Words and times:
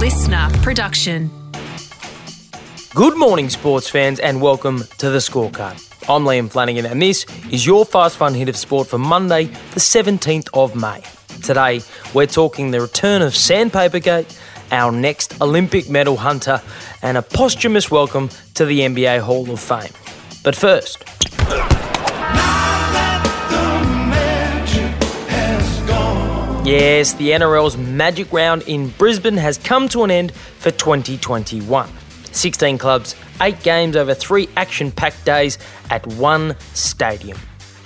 LiSTNR 0.00 0.62
production. 0.62 1.30
Good 2.94 3.18
morning, 3.18 3.50
sports 3.50 3.90
fans, 3.90 4.18
and 4.18 4.40
welcome 4.40 4.84
to 4.96 5.10
the 5.10 5.18
scorecard. 5.18 5.74
I'm 6.08 6.24
Liam 6.24 6.50
Flanagan, 6.50 6.86
and 6.86 7.02
this 7.02 7.26
is 7.50 7.66
your 7.66 7.84
fast 7.84 8.16
fun 8.16 8.32
hit 8.32 8.48
of 8.48 8.56
sport 8.56 8.88
for 8.88 8.96
Monday, 8.96 9.44
the 9.44 9.80
17th 9.80 10.48
of 10.54 10.74
May. 10.74 11.02
Today, 11.42 11.82
we're 12.14 12.24
talking 12.24 12.70
the 12.70 12.80
return 12.80 13.20
of 13.20 13.34
Sandpapergate, 13.34 14.40
our 14.72 14.90
next 14.90 15.38
Olympic 15.42 15.90
medal 15.90 16.16
hunter, 16.16 16.62
and 17.02 17.18
a 17.18 17.22
posthumous 17.22 17.90
welcome 17.90 18.30
to 18.54 18.64
the 18.64 18.80
NBA 18.80 19.20
Hall 19.20 19.50
of 19.50 19.60
Fame. 19.60 19.92
But 20.42 20.56
first, 20.56 21.19
Yes, 26.70 27.14
the 27.14 27.30
NRL's 27.30 27.76
magic 27.76 28.32
round 28.32 28.62
in 28.62 28.90
Brisbane 28.90 29.36
has 29.38 29.58
come 29.58 29.88
to 29.88 30.04
an 30.04 30.12
end 30.12 30.30
for 30.32 30.70
2021. 30.70 31.90
16 32.30 32.78
clubs, 32.78 33.16
8 33.40 33.60
games 33.64 33.96
over 33.96 34.14
3 34.14 34.48
action 34.54 34.92
packed 34.92 35.24
days 35.24 35.58
at 35.90 36.06
one 36.06 36.54
stadium. 36.72 37.36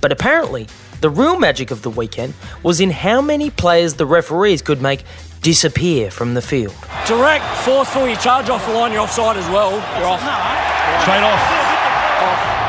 But 0.00 0.12
apparently, 0.12 0.68
the 1.00 1.10
real 1.10 1.40
magic 1.40 1.72
of 1.72 1.82
the 1.82 1.90
weekend 1.90 2.34
was 2.62 2.80
in 2.80 2.90
how 2.90 3.20
many 3.20 3.50
players 3.50 3.94
the 3.94 4.06
referees 4.06 4.62
could 4.62 4.80
make 4.80 5.02
disappear 5.42 6.08
from 6.12 6.34
the 6.34 6.42
field. 6.42 6.76
Direct, 7.04 7.44
forceful, 7.66 8.06
you 8.06 8.14
charge 8.14 8.48
off 8.48 8.64
the 8.64 8.74
line, 8.74 8.92
you're 8.92 9.00
offside 9.00 9.38
as 9.38 9.48
well. 9.50 9.72
You're 9.98 10.06
off. 10.06 10.22
Straight 11.02 11.26
off. 11.26 11.42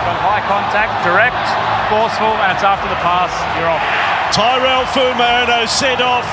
From 0.01 0.17
high 0.25 0.41
contact, 0.49 1.05
direct, 1.05 1.37
forceful, 1.87 2.33
and 2.41 2.51
it's 2.51 2.63
after 2.63 2.89
the 2.89 2.95
pass, 2.95 3.29
you're 3.59 3.69
off. 3.69 4.08
Tyrell 4.31 4.85
Fuimaono 4.85 5.67
sent 5.67 6.01
off. 6.01 6.25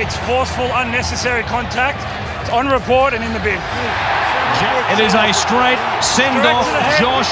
It's 0.00 0.16
forceful, 0.26 0.66
unnecessary 0.74 1.44
contact. 1.44 2.02
It's 2.42 2.50
on 2.50 2.66
report 2.66 3.14
and 3.14 3.22
in 3.22 3.32
the 3.32 3.38
bin. 3.38 3.60
It 4.90 5.00
is 5.00 5.14
a 5.14 5.32
straight 5.32 5.78
send 6.02 6.44
off. 6.46 6.66
Josh 6.98 7.30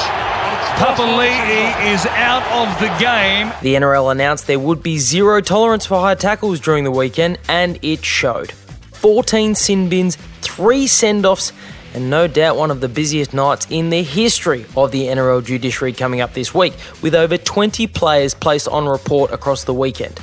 Papali'i 0.78 1.92
is 1.92 2.06
out 2.06 2.42
of 2.52 2.78
the 2.80 2.86
game. 2.98 3.52
The 3.62 3.74
NRL 3.74 4.12
announced 4.12 4.46
there 4.46 4.58
would 4.58 4.82
be 4.82 4.98
zero 4.98 5.40
tolerance 5.40 5.86
for 5.86 5.98
high 5.98 6.14
tackles 6.14 6.60
during 6.60 6.84
the 6.84 6.90
weekend, 6.90 7.38
and 7.48 7.78
it 7.82 8.04
showed. 8.04 8.52
14 8.92 9.54
sin 9.54 9.88
bins, 9.88 10.16
three 10.40 10.86
send 10.86 11.26
offs, 11.26 11.52
and 11.94 12.10
no 12.10 12.26
doubt 12.26 12.56
one 12.56 12.70
of 12.70 12.80
the 12.80 12.88
busiest 12.88 13.32
nights 13.32 13.66
in 13.70 13.90
the 13.90 14.02
history 14.02 14.66
of 14.76 14.90
the 14.90 15.04
NRL 15.04 15.44
judiciary 15.44 15.92
coming 15.92 16.20
up 16.20 16.34
this 16.34 16.52
week, 16.52 16.74
with 17.00 17.14
over 17.14 17.38
20 17.38 17.86
players 17.86 18.34
placed 18.34 18.68
on 18.68 18.86
report 18.86 19.30
across 19.30 19.64
the 19.64 19.72
weekend. 19.72 20.18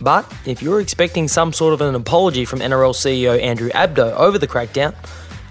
But 0.00 0.30
if 0.44 0.62
you're 0.62 0.80
expecting 0.80 1.28
some 1.28 1.52
sort 1.52 1.72
of 1.72 1.80
an 1.80 1.94
apology 1.94 2.44
from 2.44 2.58
NRL 2.58 2.92
CEO 2.92 3.40
Andrew 3.40 3.70
Abdo 3.70 4.12
over 4.12 4.36
the 4.36 4.46
crackdown, 4.46 4.94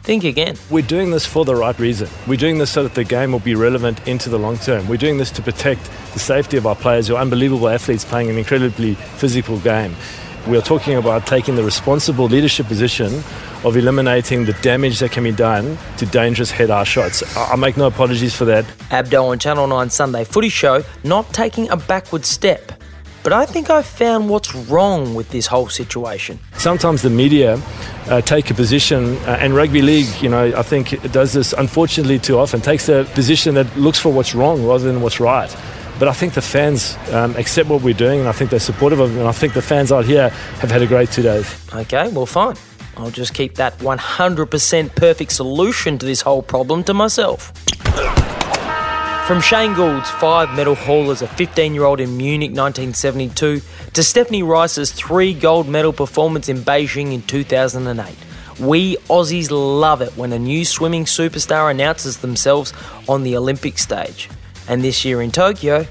think 0.04 0.24
again. 0.24 0.56
We're 0.70 0.86
doing 0.86 1.10
this 1.10 1.26
for 1.26 1.46
the 1.46 1.56
right 1.56 1.78
reason. 1.80 2.10
We're 2.28 2.38
doing 2.38 2.60
this 2.60 2.70
so 2.70 2.84
that 2.84 2.94
the 2.94 3.04
game 3.04 3.32
will 3.32 3.40
be 3.40 3.56
relevant 3.56 4.08
into 4.08 4.30
the 4.30 4.38
long 4.38 4.58
term. 4.58 4.88
We're 4.88 4.98
doing 4.98 5.18
this 5.18 5.32
to 5.32 5.42
protect 5.42 5.84
the 6.14 6.20
safety 6.20 6.58
of 6.58 6.68
our 6.68 6.76
players 6.76 7.08
who 7.08 7.16
are 7.16 7.22
unbelievable 7.22 7.68
athletes 7.70 8.06
playing 8.06 8.30
an 8.30 8.38
incredibly 8.38 8.94
physical 8.94 9.60
game. 9.60 9.96
We 10.48 10.58
are 10.58 10.62
talking 10.62 10.96
about 10.96 11.26
taking 11.26 11.56
the 11.56 11.64
responsible 11.64 12.26
leadership 12.26 12.68
position 12.68 13.24
of 13.66 13.76
eliminating 13.76 14.46
the 14.46 14.54
damage 14.62 15.00
that 15.00 15.12
can 15.12 15.24
be 15.24 15.32
done 15.32 15.78
to 15.98 16.06
dangerous 16.06 16.52
head 16.52 16.70
arse 16.70 16.88
shots. 16.88 17.36
I 17.36 17.56
make 17.56 17.76
no 17.76 17.88
apologies 17.88 18.36
for 18.36 18.46
that. 18.46 18.64
Abdo 18.92 19.26
on 19.26 19.40
Channel 19.40 19.68
9 19.68 19.90
Sunday 19.90 20.24
Footy 20.24 20.50
Show 20.50 20.84
not 21.04 21.34
taking 21.34 21.70
a 21.72 21.76
backward 21.76 22.26
step. 22.26 22.72
But 23.24 23.34
I 23.34 23.48
think 23.48 23.72
I've 23.72 23.88
found 23.88 24.30
what's 24.30 24.54
wrong 24.54 25.16
with 25.16 25.30
this 25.32 25.48
whole 25.48 25.68
situation. 25.68 26.38
Sometimes 26.58 27.02
the 27.02 27.10
media 27.10 27.60
uh, 28.08 28.22
take 28.22 28.52
a 28.52 28.54
position, 28.54 29.18
uh, 29.26 29.40
and 29.42 29.56
rugby 29.56 29.82
league, 29.82 30.06
you 30.22 30.30
know, 30.30 30.56
I 30.56 30.62
think 30.62 30.94
it 30.94 31.12
does 31.12 31.34
this 31.34 31.52
unfortunately 31.52 32.20
too 32.20 32.38
often, 32.38 32.62
takes 32.62 32.88
a 32.88 33.04
position 33.16 33.56
that 33.56 33.76
looks 33.76 33.98
for 33.98 34.14
what's 34.14 34.36
wrong 34.36 34.64
rather 34.64 34.84
than 34.84 35.02
what's 35.02 35.20
right. 35.20 35.50
But 35.98 36.08
I 36.08 36.14
think 36.14 36.36
the 36.36 36.42
fans 36.44 36.96
um, 37.12 37.36
accept 37.36 37.68
what 37.68 37.82
we're 37.82 37.96
doing, 37.96 38.20
and 38.20 38.30
I 38.30 38.32
think 38.32 38.52
they're 38.52 38.60
supportive 38.60 39.00
of 39.00 39.16
it. 39.16 39.20
And 39.20 39.28
I 39.28 39.32
think 39.32 39.54
the 39.54 39.62
fans 39.64 39.92
out 39.92 40.06
here 40.06 40.30
have 40.30 40.70
had 40.70 40.84
a 40.84 40.88
great 40.88 41.10
two 41.10 41.24
days. 41.24 41.48
Okay, 41.74 42.10
well, 42.10 42.28
fine. 42.28 42.56
I'll 42.98 43.12
just 43.12 43.34
keep 43.34 43.56
that 43.56 43.78
100% 43.80 44.96
perfect 44.96 45.32
solution 45.32 45.98
to 45.98 46.06
this 46.06 46.22
whole 46.22 46.42
problem 46.42 46.84
to 46.86 46.94
myself. 46.94 47.52
From 49.28 49.42
Shane 49.42 49.74
Gould's 49.74 50.10
five 50.12 50.56
medal 50.56 50.76
haul 50.76 51.10
as 51.10 51.24
a 51.24 51.28
15 51.28 51.74
year 51.74 51.84
old 51.84 52.00
in 52.00 52.16
Munich 52.16 52.52
1972 52.52 53.62
to 53.94 54.04
Stephanie 54.04 54.44
Rice's 54.44 54.92
three 54.92 55.34
gold 55.34 55.68
medal 55.68 55.92
performance 55.92 56.48
in 56.48 56.58
Beijing 56.58 57.12
in 57.12 57.24
2008. 57.24 58.16
We 58.60 58.98
Aussies 59.10 59.50
love 59.50 60.02
it 60.02 60.16
when 60.16 60.32
a 60.32 60.38
new 60.38 60.64
swimming 60.64 61.06
superstar 61.06 61.72
announces 61.72 62.18
themselves 62.18 62.72
on 63.10 63.24
the 63.24 63.36
Olympic 63.36 63.80
stage. 63.80 64.30
And 64.68 64.84
this 64.84 65.04
year 65.04 65.22
in 65.22 65.32
Tokyo, 65.32 65.88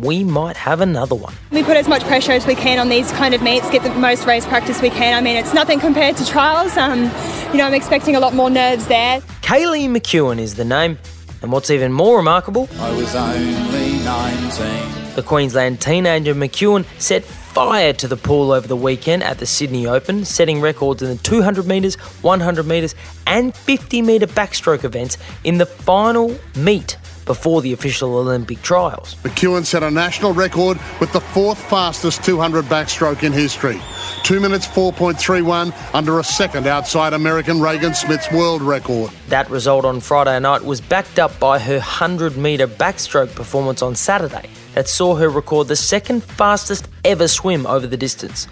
we 0.00 0.24
might 0.24 0.56
have 0.56 0.80
another 0.80 1.14
one. 1.14 1.34
We 1.50 1.62
put 1.62 1.76
as 1.76 1.88
much 1.88 2.02
pressure 2.04 2.32
as 2.32 2.46
we 2.46 2.54
can 2.54 2.78
on 2.78 2.88
these 2.88 3.10
kind 3.12 3.34
of 3.34 3.42
meets, 3.42 3.70
get 3.70 3.82
the 3.82 3.94
most 3.94 4.26
race 4.26 4.46
practice 4.46 4.82
we 4.82 4.90
can. 4.90 5.14
I 5.14 5.20
mean, 5.20 5.36
it's 5.36 5.54
nothing 5.54 5.80
compared 5.80 6.16
to 6.16 6.26
trials. 6.26 6.76
Um, 6.76 7.04
you 7.52 7.58
know, 7.58 7.66
I'm 7.66 7.74
expecting 7.74 8.16
a 8.16 8.20
lot 8.20 8.34
more 8.34 8.50
nerves 8.50 8.86
there. 8.86 9.20
Kaylee 9.42 9.88
McKeown 9.88 10.38
is 10.38 10.54
the 10.54 10.64
name, 10.64 10.98
and 11.42 11.52
what's 11.52 11.70
even 11.70 11.92
more 11.92 12.16
remarkable, 12.16 12.68
I 12.78 12.90
was 12.96 13.14
only 13.14 14.02
19. 14.04 15.14
the 15.14 15.22
Queensland 15.22 15.80
teenager 15.80 16.34
McKeown 16.34 16.84
set 17.00 17.24
fire 17.24 17.92
to 17.92 18.08
the 18.08 18.16
pool 18.16 18.50
over 18.50 18.66
the 18.66 18.76
weekend 18.76 19.22
at 19.22 19.38
the 19.38 19.46
Sydney 19.46 19.86
Open, 19.86 20.24
setting 20.24 20.60
records 20.60 21.02
in 21.02 21.08
the 21.08 21.22
200 21.22 21.66
metres, 21.66 21.94
100 21.94 22.66
metres, 22.66 22.96
and 23.28 23.54
50 23.54 24.02
metre 24.02 24.26
backstroke 24.26 24.82
events 24.82 25.16
in 25.44 25.58
the 25.58 25.66
final 25.66 26.36
meet 26.56 26.96
before 27.24 27.62
the 27.62 27.72
official 27.72 28.16
Olympic 28.16 28.60
trials. 28.62 29.14
McKeown 29.22 29.64
set 29.64 29.82
a 29.82 29.90
national 29.90 30.32
record 30.32 30.78
with 31.00 31.12
the 31.12 31.20
fourth 31.20 31.58
fastest 31.68 32.24
200 32.24 32.64
backstroke 32.66 33.22
in 33.22 33.32
history. 33.32 33.80
2 34.24 34.40
minutes 34.40 34.66
4.31 34.66 35.72
under 35.94 36.18
a 36.18 36.24
second 36.24 36.66
outside 36.66 37.12
American 37.12 37.60
Regan 37.60 37.94
Smith's 37.94 38.30
world 38.32 38.62
record. 38.62 39.10
That 39.28 39.48
result 39.50 39.84
on 39.84 40.00
Friday 40.00 40.38
night 40.40 40.64
was 40.64 40.80
backed 40.80 41.18
up 41.18 41.38
by 41.38 41.58
her 41.58 41.74
100 41.74 42.36
metre 42.36 42.66
backstroke 42.66 43.34
performance 43.34 43.82
on 43.82 43.94
Saturday 43.94 44.48
that 44.74 44.88
saw 44.88 45.14
her 45.14 45.28
record 45.28 45.68
the 45.68 45.76
second 45.76 46.22
fastest 46.22 46.88
ever 47.04 47.28
swim 47.28 47.66
over 47.66 47.86
the 47.86 47.96
distance. 47.96 48.48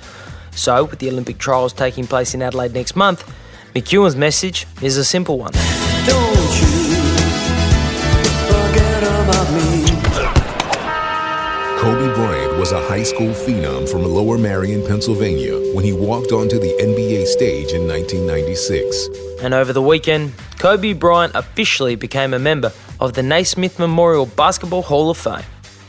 So, 0.53 0.85
with 0.85 0.99
the 0.99 1.09
Olympic 1.09 1.39
trials 1.39 1.73
taking 1.73 2.07
place 2.07 2.35
in 2.35 2.43
Adelaide 2.43 2.75
next 2.75 2.95
month, 2.95 3.25
McKeown's 3.75 4.17
message 4.17 4.67
is 4.83 4.97
a 4.99 5.05
simple 5.05 5.39
one. 5.39 5.53
Kobe 11.81 12.15
Bryant 12.15 12.59
was 12.59 12.71
a 12.71 12.81
high 12.87 13.03
school 13.03 13.31
phenom 13.31 13.89
from 13.91 14.05
Lower 14.05 14.39
Merion, 14.39 14.87
Pennsylvania, 14.87 15.59
when 15.75 15.85
he 15.85 15.93
walked 15.93 16.31
onto 16.31 16.61
the 16.61 16.73
NBA 16.81 17.27
stage 17.27 17.73
in 17.73 17.89
1996. 17.89 19.09
And 19.43 19.53
over 19.53 19.73
the 19.73 19.83
weekend, 19.83 20.33
Kobe 20.61 20.93
Bryant 20.93 21.35
officially 21.35 21.97
became 21.97 22.35
a 22.35 22.39
member 22.39 22.73
of 23.01 23.15
the 23.15 23.23
Naismith 23.25 23.81
Memorial 23.81 24.27
Basketball 24.27 24.83
Hall 24.83 25.11
of 25.11 25.19
Fame. 25.19 25.43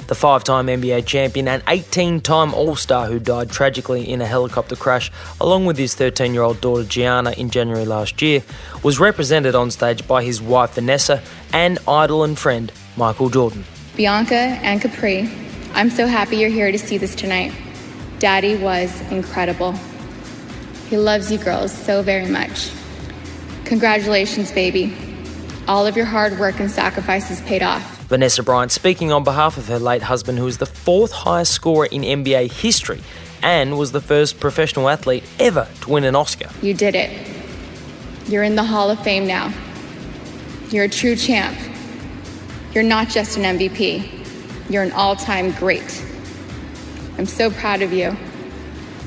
The 0.08 0.16
five 0.16 0.44
time 0.44 0.66
NBA 0.66 1.06
champion 1.06 1.48
and 1.48 1.62
18 1.68 2.22
time 2.22 2.56
All 2.56 2.76
Star 2.76 3.06
who 3.06 3.20
died 3.20 3.52
tragically 3.52 4.10
in 4.10 4.20
a 4.20 4.26
helicopter 4.26 4.76
crash, 4.76 5.12
along 5.40 5.68
with 5.68 5.78
his 5.78 5.94
13 5.94 6.34
year 6.34 6.42
old 6.42 6.60
daughter 6.60 6.86
Gianna 6.86 7.34
in 7.34 7.52
January 7.52 7.86
last 7.86 8.20
year, 8.20 8.42
was 8.82 9.00
represented 9.00 9.54
on 9.54 9.70
stage 9.70 10.08
by 10.08 10.24
his 10.24 10.42
wife 10.42 10.74
Vanessa 10.74 11.22
and 11.54 11.78
idol 11.88 12.24
and 12.24 12.38
friend 12.38 12.72
Michael 12.98 13.30
Jordan. 13.30 13.64
Bianka 13.96 14.34
and 14.34 14.82
Capri, 14.82 15.30
I'm 15.74 15.90
so 15.90 16.06
happy 16.08 16.38
you're 16.38 16.50
here 16.50 16.72
to 16.72 16.80
see 16.80 16.98
this 16.98 17.16
tonight. 17.16 17.54
Daddy 18.20 18.56
was 18.56 19.02
incredible. 19.12 19.74
He 20.90 20.98
loves 20.98 21.32
you 21.32 21.38
girls 21.38 21.72
so 21.72 22.02
very 22.02 22.28
much. 22.30 22.72
Congratulations, 23.66 24.52
baby. 24.52 24.96
All 25.68 25.88
of 25.88 25.96
your 25.96 26.06
hard 26.06 26.38
work 26.40 26.60
and 26.60 26.70
sacrifices 26.70 27.42
paid 27.42 27.64
off. 27.64 27.98
Vanessa 28.08 28.44
Bryant 28.44 28.72
speaking 28.72 29.12
on 29.12 29.24
behalf 29.24 29.58
of 29.58 29.68
her 29.68 29.80
late 29.80 30.04
husband, 30.04 30.38
who 30.38 30.48
is 30.48 30.58
the 30.58 30.66
fourth 30.66 31.12
highest 31.12 31.54
scorer 31.54 31.88
in 31.88 32.02
NBA 32.02 32.52
history 32.52 33.02
and 33.42 33.78
was 33.78 33.92
the 33.92 34.02
first 34.02 34.40
professional 34.40 34.90
athlete 34.90 35.24
ever 35.40 35.68
to 35.82 35.90
win 35.90 36.04
an 36.04 36.16
Oscar. 36.16 36.50
You 36.62 36.74
did 36.74 36.96
it. 36.96 37.28
You're 38.28 38.44
in 38.44 38.56
the 38.56 38.64
Hall 38.64 38.90
of 38.90 39.00
Fame 39.04 39.26
now. 39.26 39.54
You're 40.70 40.86
a 40.86 40.90
true 40.90 41.16
champ. 41.16 41.58
You're 42.74 42.84
not 42.84 43.08
just 43.10 43.38
an 43.38 43.44
MVP, 43.44 44.70
you're 44.70 44.84
an 44.84 44.92
all 44.94 45.16
time 45.16 45.52
great. 45.52 46.04
I'm 47.18 47.28
so 47.28 47.52
proud 47.52 47.82
of 47.84 47.94
you. 47.94 48.18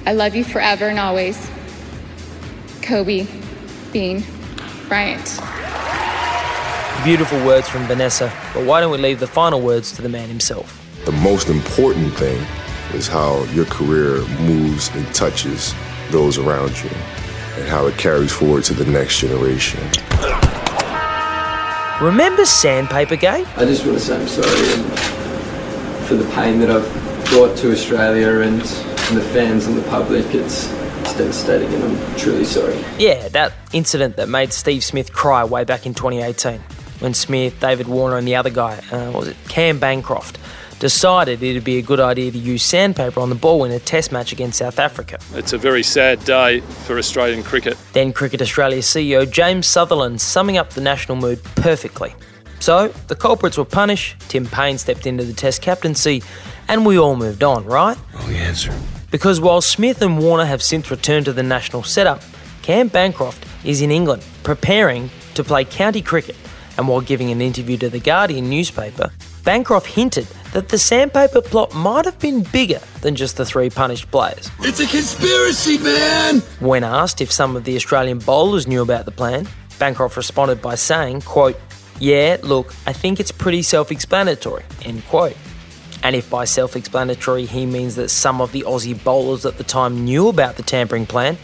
I 0.07 0.13
love 0.13 0.37
you 0.37 0.45
forever 0.45 0.89
and 0.89 0.99
always. 1.01 1.51
Kobe 2.83 3.27
Bean 3.93 4.23
Bryant. 4.89 5.41
Beautiful 7.05 7.45
words 7.45 7.69
from 7.69 7.87
Vanessa, 7.87 8.33
but 8.55 8.65
why 8.65 8.81
don't 8.81 8.93
we 8.93 8.99
leave 8.99 9.19
the 9.19 9.27
final 9.27 9.61
words 9.61 9.93
to 9.93 10.03
the 10.03 10.09
man 10.09 10.29
himself? 10.29 10.83
The 11.05 11.13
most 11.13 11.49
important 11.49 12.13
thing 12.15 12.39
is 12.95 13.09
how 13.09 13.43
your 13.53 13.65
career 13.67 14.25
moves 14.41 14.89
and 14.95 15.07
touches 15.15 15.75
those 16.11 16.39
around 16.39 16.81
you. 16.83 16.91
and 17.59 17.67
how 17.69 17.87
it 17.87 17.97
carries 17.97 18.31
forward 18.31 18.63
to 18.65 18.75
the 18.75 18.85
next 18.85 19.19
generation. 19.19 19.81
Remember 22.01 22.45
Sandpaper 22.45 23.17
Gate? 23.17 23.47
I 23.57 23.65
just 23.65 23.87
want 23.87 23.99
to 23.99 24.05
say 24.05 24.21
I'm 24.21 24.29
sorry 24.29 24.47
for 26.07 26.15
the 26.15 26.31
pain 26.35 26.59
that 26.61 26.71
I've 26.71 26.85
brought 27.31 27.57
to 27.59 27.73
Australia 27.73 28.41
and, 28.41 28.61
and 28.61 29.17
the 29.17 29.27
fans 29.33 29.67
and 29.67 29.79
the 29.79 29.89
public. 29.89 30.27
It's, 30.35 30.71
it's 31.01 31.17
devastating 31.17 31.73
and 31.73 31.85
I'm 31.85 32.17
truly 32.17 32.45
sorry. 32.45 32.77
Yeah, 32.99 33.29
that 33.29 33.55
incident 33.73 34.17
that 34.17 34.29
made 34.29 34.53
Steve 34.53 34.85
Smith 34.85 35.15
cry 35.15 35.43
way 35.45 35.65
back 35.65 35.87
in 35.87 35.95
2018 35.95 36.61
when 36.99 37.15
Smith, 37.15 37.59
David 37.61 37.89
Warner, 37.89 38.19
and 38.19 38.29
the 38.29 38.37
other 38.37 38.51
guy, 38.51 38.77
uh, 38.93 39.11
was 39.13 39.29
it 39.29 39.37
Cam 39.49 39.79
Bancroft, 39.79 40.39
decided 40.79 41.43
it'd 41.43 41.65
be 41.65 41.79
a 41.79 41.83
good 41.83 42.01
idea 42.01 42.31
to 42.31 42.39
use 42.39 42.63
sandpaper 42.63 43.21
on 43.21 43.29
the 43.29 43.35
ball 43.35 43.65
in 43.65 43.73
a 43.73 43.79
test 43.79 44.13
match 44.13 44.33
against 44.33 44.59
South 44.59 44.79
Africa. 44.79 45.19
It's 45.35 45.53
a 45.53 45.59
very 45.59 45.83
sad 45.83 46.25
day 46.25 46.61
for 46.61 46.99
Australian 46.99 47.43
cricket. 47.43 47.77
Then 47.93 48.13
Cricket 48.13 48.43
Australia 48.43 48.81
CEO 48.81 49.31
James 49.31 49.67
Sutherland 49.67 50.21
summing 50.21 50.57
up 50.59 50.71
the 50.71 50.81
national 50.81 51.17
mood 51.17 51.43
perfectly. 51.57 52.15
So, 52.59 52.89
the 53.09 53.15
culprits 53.17 53.59
were 53.59 53.65
punished, 53.67 54.19
Tim 54.29 54.47
Paine 54.47 54.79
stepped 54.79 55.07
into 55.07 55.25
the 55.25 55.35
test 55.35 55.61
captaincy, 55.61 56.23
and 56.69 56.87
we 56.87 56.99
all 56.99 57.15
moved 57.15 57.45
on, 57.45 57.65
right? 57.67 57.99
Oh, 58.15 58.19
Wrong 58.21 58.35
answer. 58.35 58.75
Because 59.11 59.41
while 59.41 59.61
Smith 59.61 60.03
and 60.03 60.19
Warner 60.19 60.47
have 60.47 60.63
since 60.63 60.91
returned 60.91 61.27
to 61.27 61.33
the 61.33 61.43
national 61.43 61.83
setup, 61.83 62.23
Cam 62.63 62.89
Bancroft 62.89 63.47
is 63.65 63.83
in 63.83 63.91
England 63.91 64.25
preparing 64.43 65.11
to 65.35 65.45
play 65.45 65.65
county 65.65 66.03
cricket. 66.03 66.37
And 66.77 66.89
while 66.89 67.01
giving 67.01 67.31
an 67.31 67.41
interview 67.41 67.77
to 67.79 67.89
the 67.89 68.01
Guardian 68.01 68.51
newspaper, 68.51 69.11
Bancroft 69.45 69.87
hinted 69.87 70.27
that 70.57 70.71
the 70.71 70.79
sandpaper 70.79 71.43
plot 71.43 71.75
might 71.75 72.07
have 72.07 72.19
been 72.19 72.43
bigger 72.45 72.81
than 73.03 73.15
just 73.15 73.37
the 73.37 73.45
three 73.45 73.69
punished 73.69 74.11
players. 74.11 74.51
It's 74.61 74.81
a 74.81 74.87
conspiracy, 74.87 75.77
man! 75.77 76.39
When 76.61 76.83
asked 76.83 77.21
if 77.21 77.31
some 77.31 77.57
of 77.57 77.65
the 77.65 77.77
Australian 77.77 78.21
bowlers 78.21 78.67
knew 78.67 78.81
about 78.81 79.05
the 79.05 79.11
plan, 79.11 79.47
Bancroft 79.79 80.17
responded 80.17 80.63
by 80.63 80.75
saying, 80.77 81.21
quote, 81.21 81.61
Yeah, 82.01 82.39
look, 82.43 82.75
I 82.87 82.95
think 82.95 83.21
it's 83.21 83.31
pretty 83.31 83.61
self-explanatory, 83.61 84.65
end 84.87 85.05
quote. 85.09 85.37
And 86.03 86.17
if 86.17 86.31
by 86.31 86.47
self 86.47 86.75
explanatory 86.75 87.45
he 87.45 87.67
means 87.67 87.97
that 87.97 88.09
some 88.09 88.41
of 88.41 88.53
the 88.53 88.63
Aussie 88.63 88.97
bowlers 89.05 89.45
at 89.45 89.59
the 89.59 89.65
time 89.65 90.07
knew 90.07 90.29
about 90.29 90.57
the 90.57 90.63
tampering 90.63 91.05
plan, 91.05 91.37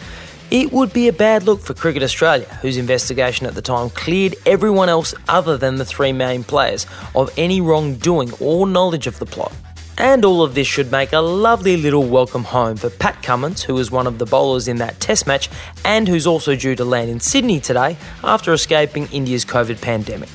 it 0.52 0.70
would 0.70 0.93
be 0.93 1.08
a 1.08 1.12
bad 1.14 1.44
look 1.44 1.62
for 1.62 1.72
Cricket 1.72 2.02
Australia, 2.02 2.44
whose 2.60 2.76
investigation 2.76 3.46
at 3.46 3.54
the 3.54 3.62
time 3.62 3.88
cleared 3.88 4.34
everyone 4.44 4.90
else 4.90 5.14
other 5.26 5.56
than 5.56 5.76
the 5.76 5.84
three 5.84 6.12
main 6.12 6.44
players 6.44 6.84
of 7.14 7.32
any 7.38 7.62
wrongdoing 7.62 8.31
or 8.38 8.66
knowledge 8.66 9.06
of 9.06 9.19
the 9.19 9.25
plot. 9.25 9.50
And 9.96 10.26
all 10.26 10.43
of 10.43 10.54
this 10.54 10.66
should 10.66 10.93
make 10.93 11.14
a 11.14 11.20
lovely 11.20 11.78
little 11.78 12.06
welcome 12.06 12.44
home 12.44 12.76
for 12.76 12.90
Pat 12.90 13.22
Cummins, 13.22 13.62
who 13.62 13.72
was 13.72 13.90
one 13.90 14.06
of 14.06 14.19
the 14.19 14.26
bowlers 14.26 14.69
in 14.69 14.76
that 14.76 15.00
test 15.00 15.26
match 15.26 15.49
and 15.87 16.06
who's 16.06 16.26
also 16.26 16.55
due 16.55 16.76
to 16.76 16.84
land 16.84 17.08
in 17.08 17.19
Sydney 17.19 17.58
today 17.58 17.96
after 18.22 18.52
escaping 18.52 19.06
India's 19.10 19.46
COVID 19.46 19.81
pandemic. 19.81 20.28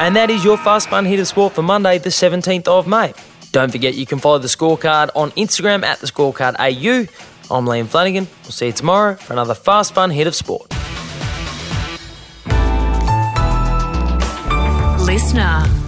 And 0.00 0.16
that 0.16 0.30
is 0.30 0.42
your 0.42 0.56
Fast 0.56 0.88
Fun 0.88 1.04
Hit 1.04 1.20
of 1.20 1.28
Sport 1.28 1.52
for 1.52 1.62
Monday, 1.62 1.98
the 1.98 2.08
17th 2.08 2.68
of 2.68 2.86
May. 2.86 3.12
Don't 3.52 3.70
forget 3.70 3.94
you 3.94 4.06
can 4.06 4.18
follow 4.18 4.38
the 4.38 4.48
scorecard 4.48 5.10
on 5.14 5.30
Instagram 5.32 5.84
at 5.84 5.98
the 5.98 6.06
scorecard 6.06 6.56
AU. 6.58 7.06
I'm 7.52 7.66
Liam 7.66 7.86
Flanagan. 7.86 8.28
We'll 8.44 8.52
see 8.52 8.68
you 8.68 8.72
tomorrow 8.72 9.14
for 9.14 9.34
another 9.34 9.52
Fast 9.52 9.92
Fun 9.92 10.08
Hit 10.08 10.26
of 10.26 10.34
Sport. 10.34 10.70
LiSTNR. 15.04 15.81